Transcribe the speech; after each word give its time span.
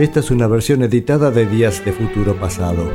Esta 0.00 0.20
es 0.20 0.30
una 0.30 0.46
versión 0.46 0.82
editada 0.82 1.30
de 1.30 1.44
Días 1.44 1.84
de 1.84 1.92
Futuro 1.92 2.34
Pasado. 2.34 2.90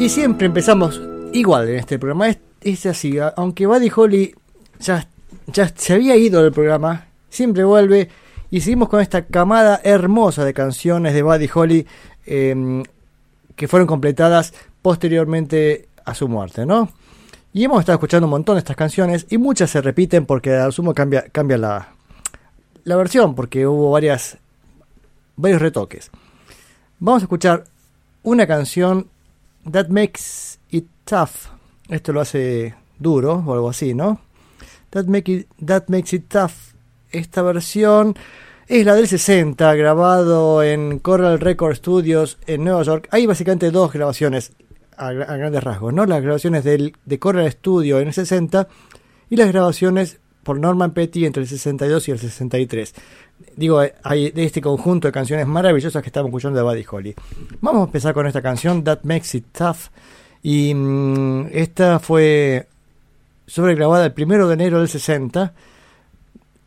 Y 0.00 0.08
siempre 0.08 0.48
empezamos 0.48 1.00
igual 1.32 1.68
en 1.68 1.76
este 1.76 2.00
programa. 2.00 2.43
Es, 2.64 2.86
así, 2.86 3.18
aunque 3.36 3.66
Buddy 3.66 3.90
Holly 3.94 4.34
ya, 4.80 5.06
ya 5.46 5.68
se 5.68 5.92
había 5.92 6.16
ido 6.16 6.42
del 6.42 6.52
programa, 6.52 7.06
siempre 7.28 7.64
vuelve 7.64 8.08
y 8.50 8.60
seguimos 8.60 8.88
con 8.88 9.00
esta 9.00 9.26
camada 9.26 9.80
hermosa 9.84 10.44
de 10.44 10.54
canciones 10.54 11.14
de 11.14 11.22
Buddy 11.22 11.50
Holly 11.52 11.86
em, 12.26 12.82
que 13.54 13.68
fueron 13.68 13.86
completadas 13.86 14.54
posteriormente 14.80 15.88
a 16.04 16.14
su 16.14 16.28
muerte, 16.28 16.66
¿no? 16.66 16.90
Y 17.52 17.64
hemos 17.64 17.80
estado 17.80 17.96
escuchando 17.96 18.26
un 18.26 18.32
montón 18.32 18.56
de 18.56 18.60
estas 18.60 18.76
canciones 18.76 19.26
y 19.30 19.38
muchas 19.38 19.70
se 19.70 19.80
repiten 19.80 20.26
porque 20.26 20.54
al 20.54 20.72
sumo 20.72 20.92
cambia, 20.92 21.26
cambia 21.30 21.58
la, 21.58 21.88
la 22.84 22.96
versión 22.96 23.34
porque 23.34 23.66
hubo 23.66 23.90
varias, 23.90 24.38
varios 25.36 25.60
retoques. 25.60 26.10
Vamos 26.98 27.22
a 27.22 27.26
escuchar 27.26 27.64
una 28.22 28.46
canción 28.46 29.08
That 29.70 29.88
Makes 29.88 30.58
It 30.70 30.86
Tough. 31.04 31.53
Esto 31.88 32.12
lo 32.12 32.20
hace 32.20 32.74
duro 32.98 33.42
o 33.46 33.54
algo 33.54 33.68
así, 33.68 33.94
¿no? 33.94 34.20
That, 34.90 35.06
make 35.06 35.46
that 35.64 35.84
Makes 35.88 36.16
It 36.16 36.28
Tough. 36.28 36.52
Esta 37.10 37.42
versión 37.42 38.14
es 38.66 38.84
la 38.86 38.94
del 38.94 39.08
60, 39.08 39.74
grabado 39.74 40.62
en 40.62 40.98
Coral 40.98 41.40
Record 41.40 41.76
Studios 41.76 42.38
en 42.46 42.64
Nueva 42.64 42.82
York. 42.82 43.08
Hay 43.10 43.26
básicamente 43.26 43.70
dos 43.70 43.92
grabaciones 43.92 44.52
a, 44.96 45.12
grandes 45.12 45.62
rasgos, 45.62 45.92
¿no? 45.92 46.06
Las 46.06 46.22
grabaciones 46.22 46.64
del, 46.64 46.96
de 47.04 47.18
Coral 47.18 47.50
Studio 47.50 48.00
en 48.00 48.08
el 48.08 48.14
60 48.14 48.68
y 49.30 49.36
las 49.36 49.48
grabaciones 49.48 50.18
por 50.42 50.58
Norman 50.58 50.92
Petty 50.92 51.26
entre 51.26 51.42
el 51.42 51.48
62 51.48 52.08
y 52.08 52.10
el 52.10 52.18
63 52.18 52.94
digo, 53.56 53.80
hay 54.02 54.30
de 54.30 54.44
este 54.44 54.60
conjunto 54.60 55.08
de 55.08 55.12
canciones 55.12 55.46
maravillosas 55.46 56.02
que 56.02 56.08
estamos 56.08 56.28
escuchando 56.28 56.58
de 56.58 56.64
Buddy 56.64 56.84
Holly. 56.90 57.14
Vamos 57.60 57.82
a 57.82 57.84
empezar 57.84 58.14
con 58.14 58.26
esta 58.26 58.42
canción, 58.42 58.84
That 58.84 59.00
Makes 59.02 59.38
It 59.38 59.46
Tough. 59.52 59.90
Y 60.44 60.74
mm, 60.74 61.46
esta 61.52 61.98
fue 61.98 62.68
sobregrabada 63.46 64.04
el 64.04 64.12
primero 64.12 64.46
de 64.46 64.52
enero 64.52 64.78
del 64.78 64.90
60. 64.90 65.54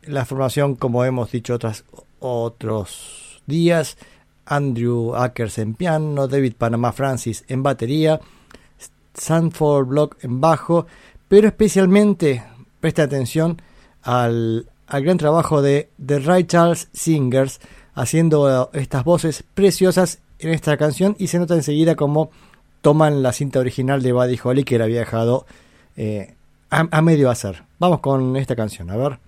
La 0.02 0.24
formación, 0.24 0.74
como 0.74 1.04
hemos 1.04 1.30
dicho 1.30 1.54
otras, 1.54 1.84
otros 2.18 3.40
días, 3.46 3.96
Andrew 4.46 5.14
Ackers 5.14 5.58
en 5.58 5.74
piano, 5.74 6.26
David 6.26 6.54
Panama 6.58 6.90
Francis 6.90 7.44
en 7.46 7.62
batería, 7.62 8.20
Sanford 9.14 9.86
Block 9.86 10.24
en 10.24 10.40
bajo, 10.40 10.88
pero 11.28 11.46
especialmente, 11.46 12.42
presta 12.80 13.04
atención 13.04 13.62
al, 14.02 14.66
al 14.88 15.04
gran 15.04 15.18
trabajo 15.18 15.62
de 15.62 15.88
The 16.04 16.18
Ray 16.18 16.44
Charles 16.44 16.88
Singers 16.92 17.60
haciendo 17.94 18.70
estas 18.72 19.04
voces 19.04 19.44
preciosas 19.54 20.18
en 20.40 20.50
esta 20.50 20.76
canción 20.76 21.14
y 21.16 21.28
se 21.28 21.38
nota 21.38 21.54
enseguida 21.54 21.94
cómo 21.94 22.32
toman 22.80 23.22
la 23.22 23.32
cinta 23.32 23.58
original 23.58 24.02
de 24.02 24.12
Buddy 24.12 24.38
Holly 24.42 24.64
que 24.64 24.76
era 24.76 24.84
había 24.84 25.00
dejado 25.00 25.46
eh, 25.96 26.34
a, 26.70 26.86
a 26.90 27.02
medio 27.02 27.30
hacer. 27.30 27.64
Vamos 27.78 28.00
con 28.00 28.36
esta 28.36 28.56
canción, 28.56 28.90
a 28.90 28.96
ver. 28.96 29.18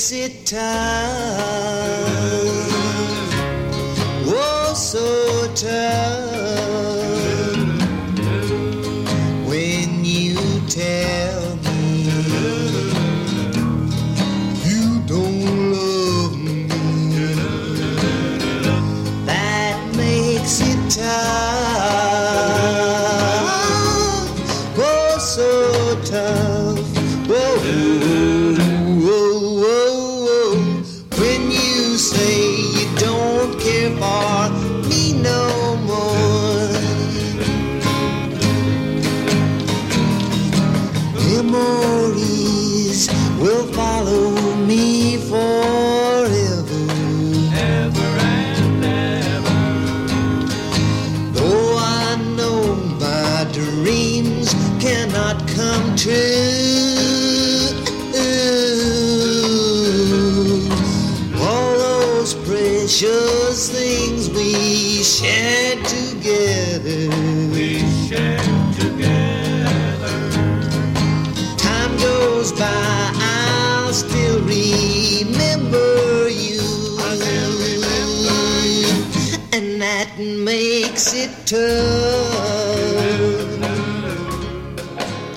Makes 0.00 0.12
it 0.12 0.46
tough, 0.46 0.62
Oh, 4.24 4.72
so 4.74 5.46
tough. 5.54 6.40
When 9.46 10.02
you 10.02 10.36
tell 10.68 11.56
me 11.66 12.08
you 14.64 15.02
don't 15.06 15.70
love 15.74 16.34
me, 16.38 16.64
that 19.26 19.76
makes 19.96 20.62
it 20.62 20.80
tough. 20.90 21.10
Oh, 24.78 25.18
so 25.18 26.00
tough. 26.06 26.78
Whoa. 27.28 27.99
precious 62.90 63.70
things 63.70 64.28
we 64.30 65.00
shared 65.04 65.78
together. 65.86 67.08
We 67.54 67.78
shared 68.08 68.74
together. 68.74 70.30
Time 71.56 71.96
goes 71.98 72.50
by, 72.50 73.12
I'll 73.14 73.92
still 73.92 74.40
remember 74.40 76.28
you. 76.30 76.58
I 76.98 77.14
still 77.14 77.52
remember 77.70 78.66
you. 78.66 79.38
And 79.52 79.80
that 79.80 80.10
makes 80.18 81.14
it 81.14 81.30
tough. 81.46 81.60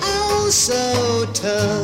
Oh, 0.02 0.48
so 0.50 1.24
tough. 1.34 1.83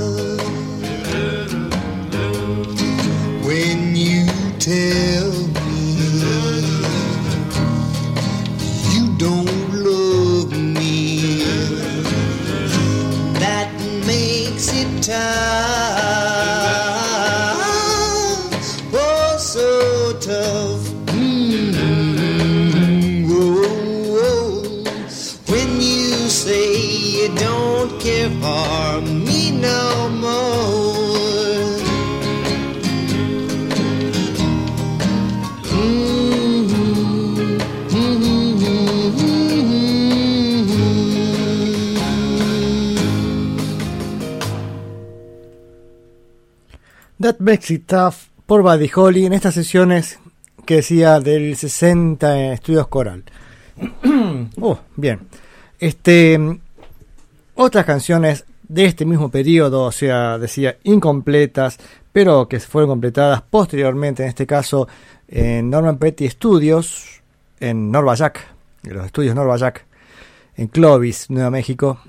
Makes 15.11 15.70
it 47.47 47.47
tough. 47.47 47.47
That 47.47 47.47
Makes 47.47 47.75
It 47.75 47.87
Tough 47.87 48.15
por 48.47 48.63
Buddy 48.63 48.91
Holly 48.95 49.27
en 49.27 49.33
estas 49.33 49.55
sesiones 49.55 50.19
que 50.67 50.77
decía 50.77 51.21
del 51.21 51.57
60 51.57 52.39
en 52.39 52.53
Estudios 52.53 52.89
Coral. 52.89 53.25
oh, 54.61 54.79
bien. 54.97 55.21
Este, 55.79 56.39
otras 57.55 57.85
canciones 57.85 58.45
de 58.69 58.85
este 58.85 59.05
mismo 59.05 59.31
periodo, 59.31 59.85
o 59.85 59.93
sea, 59.93 60.39
decía 60.39 60.77
incompletas, 60.85 61.79
pero 62.13 62.49
que 62.49 62.61
fueron 62.61 62.91
completadas 62.91 63.43
posteriormente, 63.43 64.23
en 64.23 64.29
este 64.29 64.47
caso 64.47 64.89
en 65.29 65.71
Norman 65.71 65.99
Petty 65.99 66.29
Studios, 66.29 67.23
en 67.61 67.91
Norvajack, 67.91 68.41
en 68.85 68.95
los 68.95 69.07
estudios 69.07 69.35
Norvajack, 69.35 69.87
en 70.57 70.69
Clovis, 70.69 71.31
Nueva 71.31 71.51
México. 71.51 72.01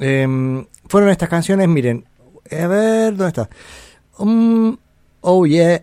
Em, 0.00 0.66
fueron 0.88 1.10
estas 1.10 1.28
canciones, 1.28 1.68
miren, 1.68 2.04
a 2.50 2.66
ver, 2.66 3.16
¿dónde 3.16 3.28
está? 3.28 3.50
Um, 4.22 4.76
oh 5.20 5.46
yeah, 5.46 5.82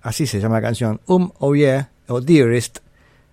así 0.00 0.26
se 0.26 0.40
llama 0.40 0.54
la 0.54 0.62
canción, 0.62 0.98
Um, 1.04 1.30
oh 1.40 1.54
yeah, 1.54 1.90
o 2.08 2.22
Dearest, 2.22 2.78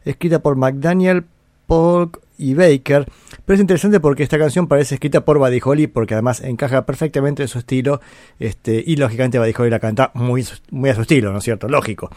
escrita 0.03 0.39
por 0.39 0.57
McDaniel, 0.57 1.23
Polk 1.65 2.19
y 2.37 2.53
Baker. 2.53 3.07
Pero 3.45 3.55
es 3.55 3.61
interesante 3.61 4.01
porque 4.01 4.21
esta 4.23 4.37
canción 4.37 4.67
parece 4.67 4.95
escrita 4.95 5.23
por 5.23 5.37
Buddy 5.37 5.61
Holly, 5.63 5.87
porque 5.87 6.15
además 6.15 6.41
encaja 6.41 6.85
perfectamente 6.85 7.43
en 7.43 7.47
su 7.47 7.59
estilo, 7.59 8.01
este, 8.37 8.83
y 8.85 8.97
lógicamente 8.97 9.39
Buddy 9.39 9.53
Holly 9.57 9.69
la 9.69 9.79
canta 9.79 10.11
muy, 10.13 10.45
muy 10.71 10.89
a 10.89 10.95
su 10.95 11.03
estilo, 11.03 11.31
¿no 11.31 11.37
es 11.37 11.45
cierto? 11.45 11.69
Lógico. 11.69 12.09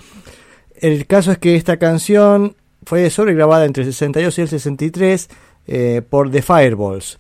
El 0.74 1.06
caso 1.06 1.30
es 1.30 1.38
que 1.38 1.54
esta 1.54 1.76
canción 1.76 2.56
fue 2.84 3.08
sobregrabada 3.10 3.66
entre 3.66 3.84
el 3.84 3.92
62 3.92 4.36
y 4.36 4.42
el 4.42 4.48
63 4.48 5.28
eh, 5.68 6.02
por 6.10 6.32
The 6.32 6.42
Fireballs. 6.42 7.18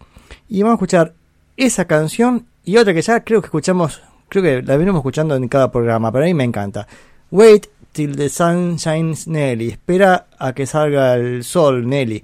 Y 0.48 0.62
vamos 0.62 0.72
a 0.72 0.78
escuchar 0.78 1.14
esa 1.56 1.84
canción 1.84 2.46
y 2.64 2.76
otra 2.78 2.92
que 2.92 3.02
ya 3.02 3.22
creo 3.22 3.40
que 3.40 3.46
escuchamos, 3.46 4.02
creo 4.28 4.42
que 4.42 4.62
la 4.62 4.76
venimos 4.76 5.00
escuchando 5.00 5.36
en 5.36 5.48
cada 5.48 5.70
programa, 5.70 6.12
pero 6.12 6.24
a 6.24 6.26
mí 6.26 6.34
me 6.34 6.44
encanta. 6.44 6.86
Wait 7.30 7.68
till 7.92 8.16
the 8.16 8.28
sun 8.28 8.76
shines 8.76 9.26
Nelly. 9.26 9.68
Espera 9.68 10.26
a 10.38 10.52
que 10.52 10.66
salga 10.66 11.14
el 11.14 11.44
sol, 11.44 11.88
Nelly. 11.88 12.22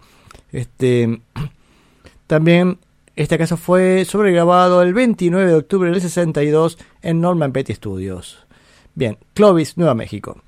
Este, 0.53 1.21
también 2.27 2.79
este 3.15 3.37
caso 3.37 3.57
fue 3.57 4.05
sobregrabado 4.07 4.83
el 4.83 4.95
29 4.95 5.51
de 5.51 5.57
octubre 5.57 5.91
del 5.91 6.01
62 6.01 6.79
en 7.03 7.21
Norman 7.21 7.53
Petty 7.53 7.75
Studios. 7.75 8.47
Bien, 8.95 9.19
Clovis, 9.35 9.77
Nueva 9.77 9.95
México. 9.95 10.41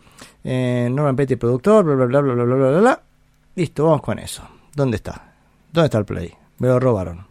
Eh, 0.43 0.89
Norman 0.91 1.17
Petty, 1.17 1.37
productor, 1.37 1.85
bla 1.85 1.95
bla 1.95 2.07
bla 2.07 2.21
bla 2.21 2.35
bla 2.35 2.45
bla 2.45 2.69
bla 2.71 2.81
bla. 2.81 3.03
Listo, 3.57 3.85
vamos 3.85 4.03
con 4.03 4.19
eso. 4.19 4.43
¿Dónde 4.75 4.97
está? 4.97 5.35
¿Dónde 5.73 5.87
está 5.87 5.99
el 5.99 6.05
play? 6.05 6.33
Me 6.59 6.69
lo 6.69 6.81
robaron. 6.81 7.27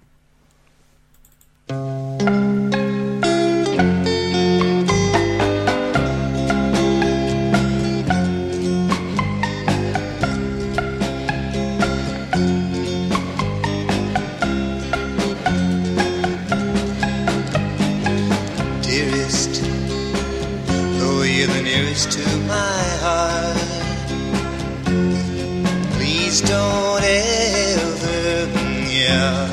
Don't 26.46 27.04
ever, 27.04 28.48
yeah, 28.90 29.50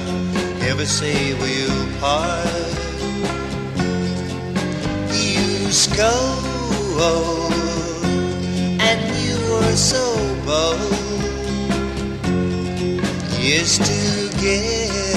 ever 0.71 0.87
say 0.87 1.35
we'll 1.35 1.87
part. 2.01 2.47
You 5.13 5.71
scold, 5.71 7.01
and 8.81 9.01
you 9.23 9.37
were 9.53 9.77
so 9.77 10.05
bold. 10.47 10.93
Yes, 13.41 13.79
together, 13.79 15.10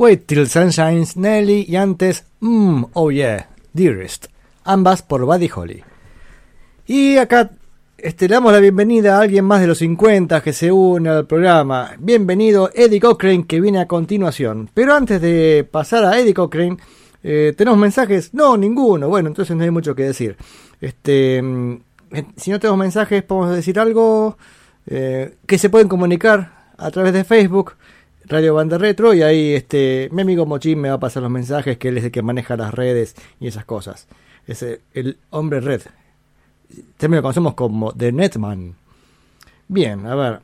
Wait 0.00 0.24
Till 0.24 0.48
Sunshine's 0.48 1.14
Nelly 1.18 1.66
y 1.68 1.76
antes 1.76 2.24
Mmm, 2.40 2.84
Oh 2.94 3.10
Yeah, 3.10 3.50
Dearest, 3.74 4.28
ambas 4.64 5.02
por 5.02 5.26
Buddy 5.26 5.50
Holly. 5.54 5.84
Y 6.86 7.18
acá 7.18 7.50
este, 7.98 8.26
le 8.26 8.36
damos 8.36 8.50
la 8.50 8.60
bienvenida 8.60 9.18
a 9.18 9.20
alguien 9.20 9.44
más 9.44 9.60
de 9.60 9.66
los 9.66 9.76
50 9.76 10.42
que 10.42 10.54
se 10.54 10.72
une 10.72 11.10
al 11.10 11.26
programa. 11.26 11.90
Bienvenido 11.98 12.70
Eddie 12.74 12.98
Cochrane 12.98 13.46
que 13.46 13.60
viene 13.60 13.78
a 13.78 13.86
continuación. 13.86 14.70
Pero 14.72 14.94
antes 14.94 15.20
de 15.20 15.68
pasar 15.70 16.06
a 16.06 16.18
Eddie 16.18 16.32
Cochrane, 16.32 16.78
eh, 17.22 17.52
¿tenemos 17.54 17.78
mensajes? 17.78 18.32
No, 18.32 18.56
ninguno. 18.56 19.06
Bueno, 19.10 19.28
entonces 19.28 19.54
no 19.54 19.64
hay 19.64 19.70
mucho 19.70 19.94
que 19.94 20.04
decir. 20.04 20.34
Este, 20.80 21.42
mm, 21.42 21.74
eh, 22.12 22.24
si 22.38 22.50
no 22.50 22.58
tenemos 22.58 22.78
mensajes, 22.78 23.22
podemos 23.22 23.54
decir 23.54 23.78
algo 23.78 24.38
eh, 24.86 25.34
que 25.44 25.58
se 25.58 25.68
pueden 25.68 25.88
comunicar 25.88 26.72
a 26.78 26.90
través 26.90 27.12
de 27.12 27.22
Facebook, 27.24 27.74
Radio 28.30 28.54
Banda 28.54 28.78
Retro, 28.78 29.12
y 29.12 29.22
ahí 29.22 29.54
este, 29.54 30.08
mi 30.12 30.22
amigo 30.22 30.46
Mochín 30.46 30.80
me 30.80 30.88
va 30.88 30.94
a 30.94 31.00
pasar 31.00 31.22
los 31.22 31.32
mensajes, 31.32 31.76
que 31.78 31.88
él 31.88 31.98
es 31.98 32.04
el 32.04 32.10
que 32.12 32.22
maneja 32.22 32.56
las 32.56 32.72
redes 32.72 33.16
y 33.40 33.48
esas 33.48 33.64
cosas. 33.64 34.06
Es 34.46 34.62
el, 34.94 35.18
hombre 35.30 35.60
red. 35.60 35.82
También 36.96 37.16
lo 37.18 37.22
conocemos 37.22 37.54
como 37.54 37.92
The 37.92 38.12
Netman. 38.12 38.76
Bien, 39.66 40.06
a 40.06 40.14
ver, 40.14 40.40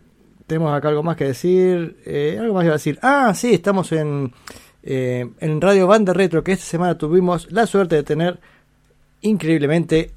tenemos 0.49 0.75
acá 0.77 0.89
algo 0.89 1.05
más 1.05 1.17
que 1.17 1.27
decir. 1.27 1.97
Eh, 2.05 2.37
algo 2.41 2.55
más 2.55 2.67
a 2.67 2.73
decir. 2.73 2.99
Ah, 3.03 3.33
sí, 3.35 3.55
estamos 3.55 3.93
en, 3.93 4.33
eh, 4.83 5.31
en 5.39 5.61
Radio 5.61 5.87
Banda 5.87 6.13
Retro, 6.13 6.43
que 6.43 6.53
esta 6.53 6.65
semana 6.65 6.99
tuvimos 6.99 7.51
la 7.53 7.67
suerte 7.67 7.95
de 7.95 8.03
tener 8.03 8.41
increíblemente 9.23 10.11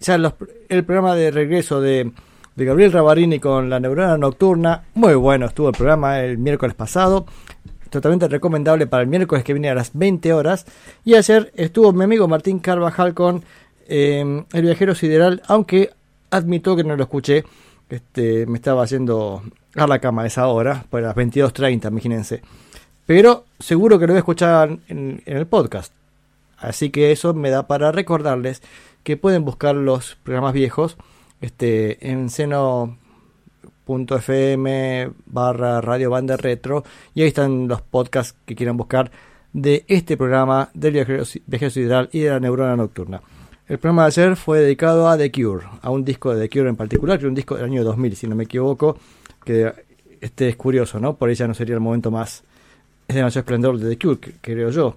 ya 0.00 0.18
los- 0.18 0.34
el 0.68 0.84
programa 0.84 1.14
de 1.14 1.30
regreso 1.30 1.80
de, 1.80 2.10
de 2.56 2.64
Gabriel 2.64 2.90
Rabarini 2.90 3.38
con 3.38 3.68
la 3.68 3.78
neurona 3.78 4.16
nocturna. 4.16 4.84
Muy 4.94 5.14
bueno 5.14 5.46
estuvo 5.46 5.68
el 5.68 5.74
programa 5.74 6.20
el 6.20 6.38
miércoles 6.38 6.74
pasado. 6.74 7.26
Totalmente 7.90 8.26
recomendable 8.28 8.86
para 8.86 9.02
el 9.02 9.08
miércoles 9.08 9.44
que 9.44 9.52
viene 9.52 9.68
a 9.68 9.74
las 9.74 9.90
20 9.92 10.32
horas. 10.32 10.66
Y 11.04 11.14
ayer 11.14 11.52
estuvo 11.54 11.92
mi 11.92 12.04
amigo 12.04 12.26
Martín 12.26 12.58
Carvajal 12.58 13.14
con 13.14 13.44
eh, 13.88 14.44
El 14.52 14.62
viajero 14.62 14.94
sideral, 14.94 15.42
aunque 15.46 15.90
admito 16.30 16.74
que 16.74 16.82
no 16.82 16.96
lo 16.96 17.04
escuché. 17.04 17.44
Este, 17.88 18.46
me 18.46 18.56
estaba 18.56 18.84
yendo 18.86 19.42
a 19.76 19.86
la 19.86 20.00
cama 20.00 20.22
a 20.22 20.26
esa 20.26 20.48
hora, 20.48 20.84
por 20.90 21.02
las 21.02 21.14
22.30, 21.14 21.88
imagínense. 21.88 22.42
Pero 23.04 23.44
seguro 23.60 23.98
que 23.98 24.06
lo 24.06 24.14
voy 24.14 24.18
a 24.18 24.20
escuchar 24.20 24.78
en 24.88 25.22
el 25.26 25.46
podcast. 25.46 25.92
Así 26.58 26.90
que 26.90 27.12
eso 27.12 27.34
me 27.34 27.50
da 27.50 27.66
para 27.66 27.92
recordarles 27.92 28.62
que 29.04 29.16
pueden 29.16 29.44
buscar 29.44 29.76
los 29.76 30.16
programas 30.24 30.54
viejos 30.54 30.96
este, 31.46 32.10
en 32.10 32.28
seno.fm 32.28 33.10
barra 35.26 35.80
radio 35.80 36.10
banda 36.10 36.36
retro 36.36 36.82
y 37.14 37.22
ahí 37.22 37.28
están 37.28 37.68
los 37.68 37.82
podcasts 37.82 38.36
que 38.44 38.56
quieran 38.56 38.76
buscar 38.76 39.12
de 39.52 39.84
este 39.86 40.16
programa 40.16 40.70
del 40.74 40.92
viajero, 40.92 41.22
viajero 41.46 41.70
sideral 41.70 42.08
y 42.12 42.20
de 42.20 42.30
la 42.30 42.40
neurona 42.40 42.74
nocturna. 42.76 43.22
El 43.68 43.78
programa 43.78 44.02
de 44.02 44.08
ayer 44.08 44.36
fue 44.36 44.60
dedicado 44.60 45.08
a 45.08 45.16
The 45.16 45.30
Cure, 45.30 45.66
a 45.82 45.90
un 45.90 46.04
disco 46.04 46.34
de 46.34 46.48
The 46.48 46.58
Cure 46.58 46.68
en 46.68 46.76
particular, 46.76 47.18
que 47.18 47.26
es 47.26 47.28
un 47.28 47.34
disco 47.34 47.54
del 47.56 47.64
año 47.64 47.84
2000, 47.84 48.16
si 48.16 48.26
no 48.26 48.36
me 48.36 48.44
equivoco, 48.44 48.98
que 49.44 49.72
este 50.20 50.48
es 50.48 50.56
curioso, 50.56 51.00
¿no? 51.00 51.14
Por 51.14 51.30
ella 51.30 51.46
no 51.46 51.54
sería 51.54 51.74
el 51.74 51.80
momento 51.80 52.10
más 52.10 52.42
es 53.08 53.14
demasiado 53.14 53.42
esplendor 53.42 53.78
de 53.78 53.88
The 53.88 53.98
Cure, 53.98 54.34
creo 54.40 54.70
yo. 54.70 54.96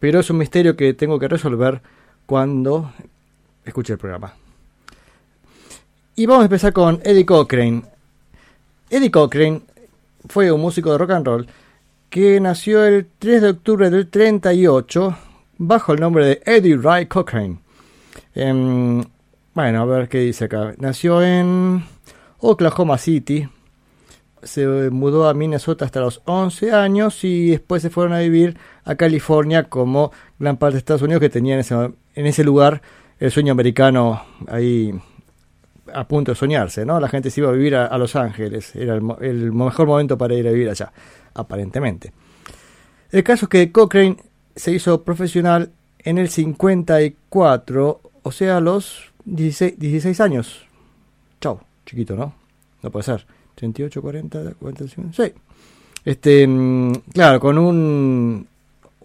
Pero 0.00 0.20
es 0.20 0.30
un 0.30 0.38
misterio 0.38 0.76
que 0.76 0.94
tengo 0.94 1.18
que 1.18 1.28
resolver 1.28 1.80
cuando 2.24 2.92
escuche 3.64 3.92
el 3.92 3.98
programa. 3.98 4.34
Y 6.18 6.26
vamos 6.26 6.42
a 6.42 6.46
empezar 6.46 6.72
con 6.72 7.00
Eddie 7.04 7.24
Cochrane. 7.24 7.82
Eddie 8.90 9.12
Cochrane 9.12 9.60
fue 10.28 10.50
un 10.50 10.60
músico 10.60 10.90
de 10.90 10.98
rock 10.98 11.10
and 11.12 11.24
roll 11.24 11.46
que 12.10 12.40
nació 12.40 12.84
el 12.84 13.06
3 13.20 13.40
de 13.40 13.48
octubre 13.50 13.88
del 13.88 14.08
38 14.08 15.16
bajo 15.58 15.92
el 15.92 16.00
nombre 16.00 16.26
de 16.26 16.42
Eddie 16.44 16.76
Ray 16.76 17.06
Cochrane. 17.06 17.60
Em, 18.34 19.04
bueno, 19.54 19.80
a 19.80 19.84
ver 19.84 20.08
qué 20.08 20.18
dice 20.18 20.46
acá. 20.46 20.74
Nació 20.78 21.22
en 21.22 21.84
Oklahoma 22.40 22.98
City. 22.98 23.48
Se 24.42 24.66
mudó 24.90 25.28
a 25.28 25.34
Minnesota 25.34 25.84
hasta 25.84 26.00
los 26.00 26.20
11 26.24 26.72
años 26.72 27.22
y 27.22 27.50
después 27.50 27.80
se 27.80 27.90
fueron 27.90 28.14
a 28.14 28.18
vivir 28.18 28.58
a 28.84 28.96
California 28.96 29.68
como 29.68 30.10
gran 30.40 30.56
parte 30.56 30.72
de 30.72 30.78
Estados 30.78 31.02
Unidos 31.02 31.20
que 31.20 31.30
tenía 31.30 31.54
en 31.54 31.60
ese, 31.60 31.76
en 31.76 32.26
ese 32.26 32.42
lugar 32.42 32.82
el 33.20 33.30
sueño 33.30 33.52
americano 33.52 34.20
ahí 34.48 34.92
a 35.92 36.06
punto 36.06 36.32
de 36.32 36.36
soñarse, 36.36 36.84
¿no? 36.84 37.00
La 37.00 37.08
gente 37.08 37.30
se 37.30 37.40
iba 37.40 37.50
a 37.50 37.52
vivir 37.52 37.76
a, 37.76 37.96
Los 37.98 38.16
Ángeles, 38.16 38.74
era 38.76 38.94
el, 38.94 39.02
el 39.20 39.52
mejor 39.52 39.86
momento 39.86 40.16
para 40.18 40.34
ir 40.34 40.46
a 40.48 40.50
vivir 40.50 40.68
allá, 40.68 40.92
aparentemente. 41.34 42.12
El 43.10 43.24
caso 43.24 43.46
es 43.46 43.48
que 43.48 43.72
Cochrane 43.72 44.16
se 44.54 44.72
hizo 44.72 45.02
profesional 45.02 45.70
en 46.00 46.18
el 46.18 46.28
54, 46.28 48.00
o 48.22 48.32
sea, 48.32 48.56
a 48.56 48.60
los 48.60 49.12
16, 49.24 49.78
16 49.78 50.20
años. 50.20 50.66
Chau, 51.40 51.60
chiquito, 51.86 52.16
¿no? 52.16 52.34
No 52.82 52.90
puede 52.90 53.04
ser. 53.04 53.26
38, 53.54 54.00
40, 54.00 54.54
45, 54.54 55.12
sí. 55.12 55.32
Este, 56.04 56.46
mm, 56.46 56.92
claro, 57.12 57.40
con 57.40 57.58
un, 57.58 58.46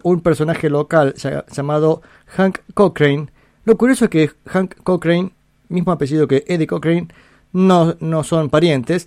un 0.02 0.20
personaje 0.20 0.70
local 0.70 1.14
llamado 1.50 2.02
Hank 2.28 2.60
Cochrane. 2.72 3.28
Lo 3.64 3.76
curioso 3.76 4.04
es 4.04 4.10
que 4.10 4.30
Hank 4.46 4.76
Cochrane, 4.82 5.32
mismo 5.68 5.92
apellido 5.92 6.28
que 6.28 6.44
Eddie 6.46 6.66
Cochrane, 6.66 7.08
no, 7.52 7.96
no 8.00 8.24
son 8.24 8.50
parientes, 8.50 9.06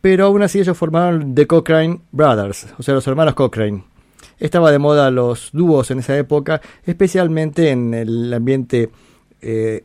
pero 0.00 0.26
aún 0.26 0.42
así 0.42 0.60
ellos 0.60 0.76
formaron 0.76 1.34
The 1.34 1.46
Cochrane 1.46 2.00
Brothers, 2.12 2.66
o 2.78 2.82
sea, 2.82 2.94
los 2.94 3.06
hermanos 3.06 3.34
Cochrane. 3.34 3.84
Estaba 4.38 4.70
de 4.70 4.78
moda 4.78 5.10
los 5.10 5.50
dúos 5.52 5.90
en 5.90 5.98
esa 5.98 6.16
época, 6.16 6.60
especialmente 6.84 7.70
en 7.70 7.94
el 7.94 8.32
ambiente 8.32 8.90
eh, 9.40 9.82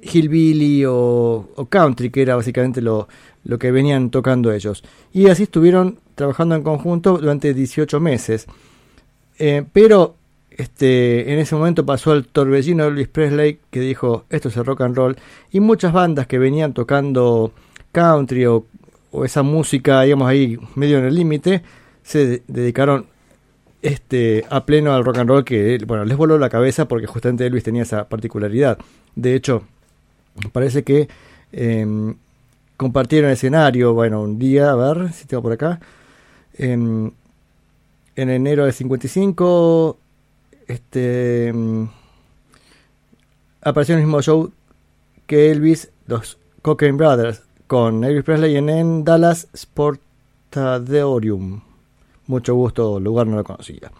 hillbilly 0.00 0.84
o, 0.86 1.48
country, 1.68 2.10
que 2.10 2.22
era 2.22 2.36
básicamente 2.36 2.80
lo, 2.80 3.08
lo 3.44 3.58
que 3.58 3.72
venían 3.72 4.10
tocando 4.10 4.52
ellos. 4.52 4.84
Y 5.12 5.28
así 5.28 5.44
estuvieron 5.44 5.98
trabajando 6.14 6.54
en 6.54 6.62
conjunto 6.62 7.18
durante 7.18 7.54
18 7.54 7.98
meses. 7.98 8.46
Eh, 9.38 9.64
pero 9.72 10.16
este, 10.58 11.32
en 11.32 11.38
ese 11.38 11.54
momento 11.54 11.86
pasó 11.86 12.12
el 12.12 12.26
torbellino 12.26 12.82
de 12.84 12.90
Elvis 12.90 13.08
Presley 13.08 13.60
que 13.70 13.80
dijo 13.80 14.24
esto 14.28 14.48
es 14.48 14.56
el 14.58 14.66
rock 14.66 14.82
and 14.82 14.94
roll 14.96 15.16
y 15.50 15.60
muchas 15.60 15.92
bandas 15.94 16.26
que 16.26 16.38
venían 16.38 16.74
tocando 16.74 17.52
country 17.92 18.44
o, 18.46 18.66
esa 19.24 19.42
música 19.42 20.02
digamos 20.02 20.28
ahí 20.28 20.58
medio 20.74 20.98
en 20.98 21.06
el 21.06 21.14
límite 21.14 21.62
se 22.02 22.26
de- 22.26 22.42
dedicaron 22.46 23.06
este 23.80 24.44
a 24.50 24.66
pleno 24.66 24.92
al 24.92 25.04
rock 25.04 25.18
and 25.18 25.30
roll 25.30 25.44
que 25.44 25.78
bueno 25.86 26.04
les 26.04 26.16
voló 26.16 26.36
la 26.38 26.48
cabeza 26.50 26.86
porque 26.88 27.06
justamente 27.06 27.46
Elvis 27.46 27.62
tenía 27.64 27.82
esa 27.84 28.08
particularidad. 28.08 28.76
De 29.14 29.34
hecho 29.34 29.62
parece 30.52 30.82
que 30.82 31.08
em, 31.52 32.16
compartieron 32.76 33.30
escenario 33.30 33.94
bueno 33.94 34.20
un 34.22 34.38
día 34.38 34.70
a 34.70 34.74
ver 34.74 35.12
si 35.12 35.26
tengo 35.26 35.42
por 35.42 35.52
acá 35.52 35.80
em, 36.58 37.10
en 38.16 38.30
enero 38.30 38.66
de 38.66 38.72
55 38.72 39.96
este 40.68 41.52
mm, 41.52 41.88
apareció 43.62 43.94
en 43.94 44.00
el 44.00 44.06
mismo 44.06 44.22
show 44.22 44.52
que 45.26 45.50
Elvis, 45.50 45.90
los 46.06 46.38
Cochrane 46.62 46.96
Brothers, 46.96 47.42
con 47.66 48.04
Elvis 48.04 48.24
Presley 48.24 48.56
en, 48.56 48.68
en 48.68 49.04
Dallas 49.04 49.48
Sportadeorium. 49.56 51.60
Mucho 52.26 52.54
gusto, 52.54 53.00
lugar 53.00 53.26
no 53.26 53.36
lo 53.36 53.44
conocía. 53.44 53.90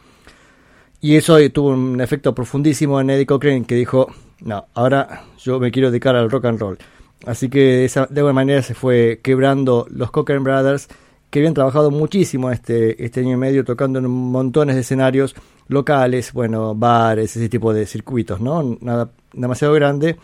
Y 1.01 1.17
eso 1.17 1.37
tuvo 1.51 1.71
un 1.71 2.01
efecto 2.01 2.35
profundísimo 2.35 3.01
en 3.01 3.11
Eddie 3.11 3.27
Cochrane 3.27 3.65
que 3.65 3.75
dijo, 3.75 4.09
no, 4.41 4.67
ahora 4.75 5.25
yo 5.39 5.61
me 5.61 5.71
quiero 5.71 5.91
dedicar 5.91 6.17
al 6.17 6.31
rock 6.31 6.47
and 6.47 6.61
roll. 6.61 6.79
Así 7.27 7.49
que 7.49 7.59
de, 7.59 7.85
esa, 7.85 8.07
de 8.07 8.21
alguna 8.21 8.35
manera 8.35 8.63
se 8.63 8.75
fue 8.75 9.21
quebrando 9.23 9.87
los 9.91 10.11
Cochrane 10.11 10.43
Brothers 10.43 10.89
que 11.31 11.41
habían 11.41 11.55
trabajado 11.55 11.91
muchísimo 11.91 12.51
este, 12.51 13.05
este 13.05 13.21
año 13.21 13.35
y 13.35 13.37
medio 13.37 13.65
tocando 13.65 13.99
en 13.99 14.09
montones 14.09 14.77
de 14.77 14.81
escenarios 14.81 15.35
locales, 15.69 16.33
bueno, 16.33 16.75
bares, 16.75 17.37
ese 17.37 17.49
tipo 17.49 17.73
de 17.73 17.87
circuitos, 17.87 18.41
¿no? 18.41 18.77
Nada 18.81 19.11
demasiado 19.33 19.75
grande, 19.75 20.17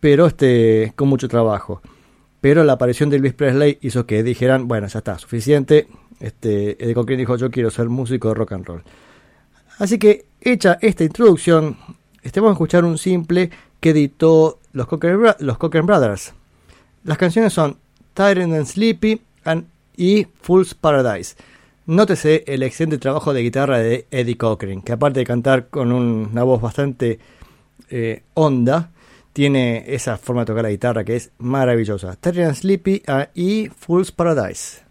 pero 0.00 0.26
este 0.26 0.92
con 0.96 1.08
mucho 1.08 1.28
trabajo. 1.28 1.80
Pero 2.40 2.64
la 2.64 2.72
aparición 2.74 3.10
de 3.10 3.16
Elvis 3.16 3.34
Presley 3.34 3.78
hizo 3.82 4.06
que 4.06 4.22
dijeran, 4.22 4.66
bueno, 4.66 4.86
ya 4.86 4.98
está, 5.00 5.18
suficiente. 5.18 5.86
Este, 6.20 6.82
Eddie 6.82 6.94
Cochrane 6.94 7.18
dijo, 7.20 7.36
yo 7.36 7.50
quiero 7.50 7.70
ser 7.70 7.88
músico 7.90 8.28
de 8.28 8.34
rock 8.34 8.52
and 8.52 8.64
roll. 8.66 8.82
Así 9.78 9.98
que, 9.98 10.24
hecha 10.40 10.78
esta 10.80 11.04
introducción, 11.04 11.76
este, 12.22 12.40
vamos 12.40 12.52
a 12.52 12.56
escuchar 12.56 12.84
un 12.84 12.96
simple 12.98 13.50
que 13.78 13.90
editó 13.90 14.58
los 14.72 14.86
Cochrane, 14.86 15.16
Bro- 15.16 15.36
los 15.40 15.58
Brothers. 15.58 16.32
Las 17.04 17.18
canciones 17.18 17.52
son 17.52 17.76
Tired 18.14 18.42
and 18.42 18.64
Sleepy 18.66 19.20
and- 19.44 19.66
y 19.96 20.26
Fool's 20.40 20.74
Paradise. 20.74 21.36
Nótese 21.90 22.44
el 22.46 22.62
excelente 22.62 22.98
trabajo 22.98 23.32
de 23.34 23.42
guitarra 23.42 23.78
de 23.78 24.06
Eddie 24.12 24.36
Cochrane, 24.36 24.80
que 24.84 24.92
aparte 24.92 25.18
de 25.18 25.26
cantar 25.26 25.66
con 25.70 25.90
un- 25.90 26.28
una 26.30 26.44
voz 26.44 26.60
bastante 26.62 27.18
eh, 27.90 28.22
honda, 28.34 28.90
tiene 29.32 29.82
esa 29.88 30.16
forma 30.16 30.42
de 30.42 30.46
tocar 30.46 30.62
la 30.62 30.70
guitarra 30.70 31.02
que 31.02 31.16
es 31.16 31.32
maravillosa. 31.38 32.14
Tired 32.14 32.46
and 32.46 32.54
Sleepy 32.54 33.02
ah, 33.08 33.26
y 33.34 33.68
Fool's 33.76 34.12
Paradise. 34.12 34.82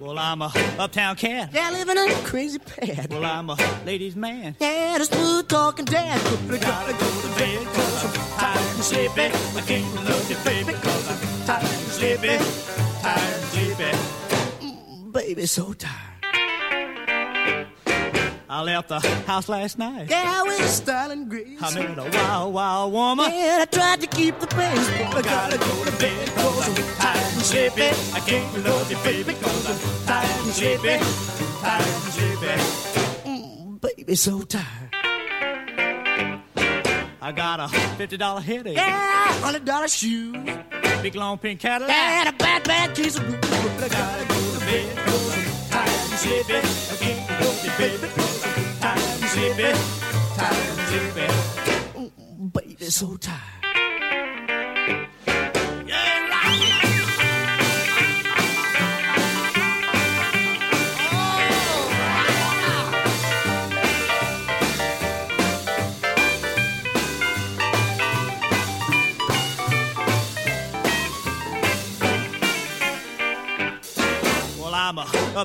Well, 0.00 0.18
I'm 0.18 0.42
a 0.42 0.50
uptown 0.80 1.14
cat. 1.14 1.50
Yeah, 1.52 1.70
living 1.70 1.96
in 1.96 2.10
a 2.10 2.14
crazy 2.24 2.58
pad. 2.58 3.06
Well, 3.12 3.24
I'm 3.24 3.50
a 3.50 3.56
ladies' 3.86 4.16
man. 4.16 4.56
Yeah, 4.60 4.98
the 4.98 5.04
smooth 5.04 5.46
talking 5.46 5.84
dad. 5.84 6.18
I 6.18 6.58
gotta 6.58 6.92
go 6.94 6.98
to 6.98 7.28
bed 7.38 7.66
cause 7.72 8.04
I'm 8.04 8.12
tired 8.36 8.74
and 8.74 8.82
sleepy. 8.82 9.26
I 9.56 9.60
can't 9.64 9.94
love 10.04 10.28
you, 10.28 10.36
baby, 10.44 10.72
cause 10.82 11.08
I'm 11.08 11.46
tired 11.46 11.79
sleepy. 12.00 12.36
Tired 13.02 13.40
sleepy. 13.52 13.90
Mm, 14.64 15.12
baby, 15.12 15.46
so 15.46 15.72
tired. 15.74 15.96
I 18.48 18.62
left 18.62 18.88
the 18.88 19.00
house 19.26 19.48
last 19.48 19.78
night. 19.78 20.08
Yeah, 20.10 20.42
with 20.42 20.68
style 20.68 21.10
and 21.12 21.28
grace. 21.30 21.62
I 21.62 21.74
met 21.74 21.98
a 21.98 22.10
wild, 22.10 22.54
wild 22.54 22.92
woman. 22.92 23.30
Yeah, 23.30 23.58
I 23.62 23.64
tried 23.66 24.00
to 24.00 24.06
keep 24.08 24.40
the 24.40 24.46
pace, 24.48 24.88
but 25.12 25.18
I 25.18 25.22
gotta 25.22 25.58
go 25.58 25.84
to 25.84 25.92
bed 25.98 26.28
cause 26.34 26.68
I'm 26.68 26.74
tired 26.96 27.32
and 27.34 27.42
sleepy. 27.42 27.88
I 28.16 28.20
can't 28.20 28.64
love 28.64 28.90
you, 28.90 28.96
baby, 29.04 29.34
cause 29.34 29.66
I'm 29.70 30.06
tired 30.06 30.40
and 30.44 30.52
sleepy. 30.52 30.96
Tired 31.60 31.86
and 31.86 32.12
sleepy. 32.16 32.56
mm, 33.28 33.80
baby, 33.80 34.14
so 34.16 34.40
tired. 34.42 34.90
I 37.22 37.32
got 37.32 37.60
a 37.60 37.66
$50 37.66 38.42
headache. 38.42 38.76
Yeah, 38.76 39.32
hundred 39.44 39.64
dollar 39.64 39.86
shoes. 39.86 40.36
Big 41.02 41.14
long 41.14 41.38
pink 41.38 41.60
Cadillac. 41.60 41.90
Yeah, 41.90 42.20
and 42.20 42.28
a 42.28 42.32
bad, 42.32 42.64
bad 42.64 42.94
case 42.94 43.16
of 43.16 43.24
blues. 43.26 43.42
I 43.42 43.88
gotta 43.88 44.24
go 44.26 44.52
to 44.52 44.60
bed 44.60 44.96
cause 45.06 45.36
I'm 45.36 45.70
tired 45.70 45.88
and 45.88 46.18
sleepy. 46.18 46.56
I 46.56 46.96
can't 47.00 47.40
love 47.40 47.64
you, 47.64 47.72
baby, 47.78 48.08
cause 48.14 48.44
I'm 48.44 48.80
tired 48.80 48.98
and 48.98 49.30
sleepy. 49.30 49.70
Tired 50.36 50.68
and 50.68 50.88
sleepy. 50.90 51.26
Mm, 51.98 52.52
baby, 52.52 52.84
so 52.90 53.16
tired. 53.16 53.59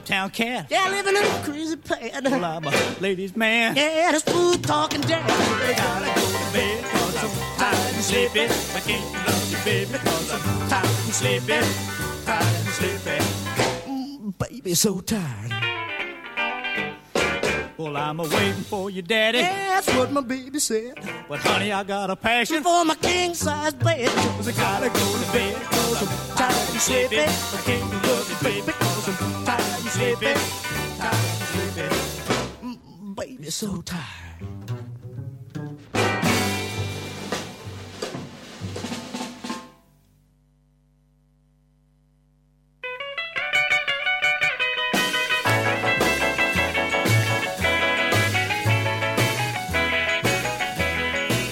Uptown 0.06 0.30
cat. 0.30 0.68
Yeah, 0.70 0.88
living 0.90 1.16
in 1.16 1.24
a 1.24 1.44
crazy 1.44 1.76
pad. 1.78 2.24
Well, 2.26 2.46
I'm 2.46 2.66
a 2.66 2.72
ladies' 3.00 3.36
man. 3.36 3.76
Yeah, 3.76 4.12
the 4.12 4.20
smooth 4.20 4.64
talking 4.64 5.02
dad. 5.02 5.24
I 5.26 5.74
gotta 5.74 6.06
go 6.06 6.38
to 6.38 6.54
bed 6.54 6.84
cause 6.84 7.24
I'm 7.24 7.58
tired 7.58 7.96
and 7.96 8.04
sleepy. 8.04 8.42
I 8.42 8.80
can't 8.82 9.14
love 9.26 9.52
you, 9.52 9.58
baby, 9.66 9.98
cause 9.98 10.32
I'm 10.32 10.70
tired 10.70 10.86
and 10.86 11.14
sleepy. 11.14 11.60
Tired 12.26 12.56
and 12.56 12.70
sleepy. 12.78 13.18
Mm, 13.90 14.38
baby, 14.38 14.74
so 14.76 15.00
tired. 15.00 15.52
Well, 17.78 17.98
I'm 17.98 18.20
a 18.20 18.24
waiting 18.24 18.64
for 18.64 18.90
you, 18.90 19.02
daddy. 19.02 19.40
Yeah, 19.40 19.82
that's 19.82 19.94
what 19.96 20.12
my 20.12 20.22
baby 20.22 20.60
said. 20.60 20.94
But 21.28 21.40
honey, 21.40 21.72
I 21.74 21.84
got 21.84 22.10
a 22.12 22.16
passion. 22.16 22.62
For 22.64 22.86
my 22.86 22.96
king 22.96 23.34
size 23.34 23.74
bed. 23.74 24.08
Cause 24.38 24.48
I 24.48 24.52
gotta 24.52 24.90
go 24.90 25.18
to 25.18 25.32
bed 25.34 25.56
cause 25.64 26.02
I'm 26.02 26.38
tired 26.38 26.70
and 26.70 26.80
sleepy. 26.80 27.20
I 27.22 27.62
can't 27.66 27.92
love 28.04 28.30
you, 28.30 28.50
baby, 28.50 28.72
I'm 29.08 29.46
tired 29.46 29.62
and 29.62 29.90
sleepy. 29.90 30.34
Tired 30.98 31.14
and 31.14 31.44
sleepy. 31.52 31.90
Mm, 32.64 33.16
baby, 33.16 33.50
so 33.52 33.82
tired. 33.84 34.02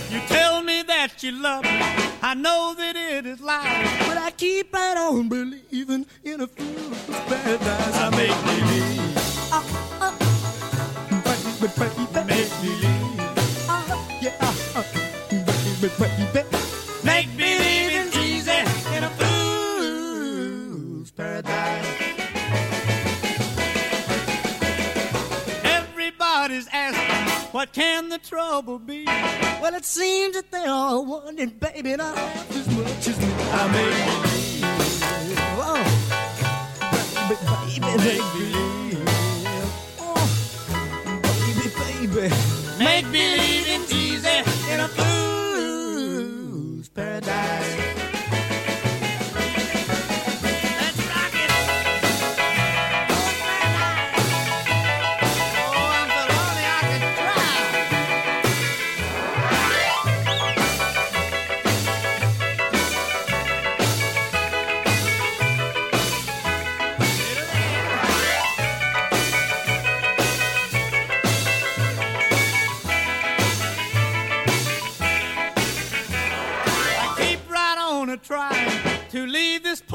You 0.10 0.20
tell 0.28 0.64
me 0.64 0.82
that 0.84 1.22
you 1.22 1.32
love 1.34 1.64
me. 1.64 1.70
I 2.24 2.34
know 2.36 2.74
that 2.76 2.96
it 2.96 3.28
is 3.28 3.42
lies. 3.42 4.03
But 4.14 4.22
I 4.22 4.30
keep 4.30 4.72
right 4.72 4.96
on 4.96 5.28
believing 5.28 6.06
in 6.24 6.42
a 6.42 6.46
fool's 6.46 7.02
paradise. 7.26 7.96
I 7.98 8.12
make 8.12 8.30
believe, 8.46 9.18
Baby, 11.60 11.74
baby, 11.80 12.26
make 12.28 12.52
believe, 12.62 13.20
uh, 13.68 13.98
yeah, 14.22 14.38
uh, 14.76 14.84
baby, 15.82 16.26
baby. 16.32 16.73
What 27.64 27.72
can 27.72 28.10
the 28.10 28.18
trouble 28.18 28.78
be? 28.78 29.06
Well, 29.06 29.74
it 29.74 29.86
seems 29.86 30.36
that 30.36 30.52
they 30.52 30.66
all 30.66 31.06
wanting, 31.06 31.52
baby, 31.52 31.96
not 31.96 32.18
half 32.18 32.52
as 32.52 32.68
much 32.68 33.08
as 33.08 33.18
me. 33.18 33.34
I 33.54 33.72
make 33.72 34.13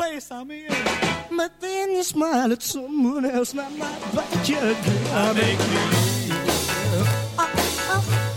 place 0.09 0.31
I'm 0.31 0.51
in. 0.51 0.68
But 1.37 1.61
then 1.61 1.90
you 1.92 2.03
smile 2.03 2.53
at 2.53 2.62
someone 2.62 3.25
else, 3.25 3.53
and 3.53 3.61
I 3.61 3.68
might 3.71 4.01
bite 4.14 4.49
you 4.49 4.59
again. 4.59 5.07
I 5.12 5.33
make 5.35 5.59
believe, 5.59 6.38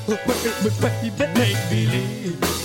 Oh, 0.07 0.17
baby, 0.27 1.12
baby, 1.17 1.39
make 1.39 1.62
believe, 1.69 2.61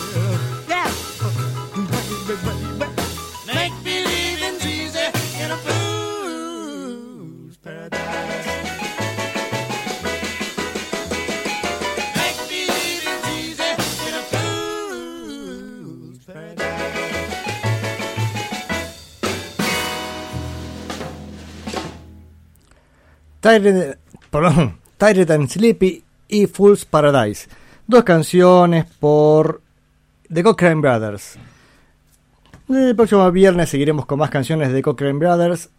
Tired, 23.46 23.96
Tired 24.98 25.30
and 25.30 25.48
Sleepy 25.48 26.02
y 26.26 26.48
Fool's 26.48 26.84
Paradise. 26.84 27.48
Dos 27.86 28.02
canciones 28.02 28.86
por 28.98 29.62
The 30.28 30.42
Cochrane 30.42 30.80
Brothers. 30.80 31.38
El 32.68 32.96
próximo 32.96 33.30
viernes 33.30 33.68
seguiremos 33.68 34.04
con 34.04 34.18
más 34.18 34.30
canciones 34.30 34.72
de 34.72 34.82
Cochrane 34.82 35.20
Brothers. 35.20 35.70